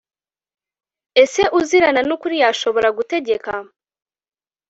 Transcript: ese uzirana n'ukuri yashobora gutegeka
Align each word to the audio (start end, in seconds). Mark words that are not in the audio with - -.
ese 1.23 1.41
uzirana 1.59 2.01
n'ukuri 2.07 2.35
yashobora 2.43 2.87
gutegeka 2.97 3.51